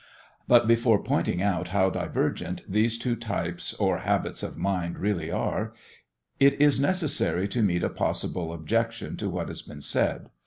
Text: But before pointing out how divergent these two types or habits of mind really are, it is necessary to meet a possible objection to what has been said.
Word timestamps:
But 0.47 0.65
before 0.67 0.97
pointing 1.03 1.43
out 1.43 1.67
how 1.67 1.91
divergent 1.91 2.63
these 2.67 2.97
two 2.97 3.15
types 3.15 3.75
or 3.75 3.99
habits 3.99 4.41
of 4.41 4.57
mind 4.57 4.97
really 4.97 5.29
are, 5.29 5.73
it 6.39 6.59
is 6.59 6.79
necessary 6.79 7.47
to 7.49 7.61
meet 7.61 7.83
a 7.83 7.89
possible 7.89 8.51
objection 8.51 9.15
to 9.17 9.29
what 9.29 9.47
has 9.47 9.61
been 9.61 9.81
said. 9.83 10.31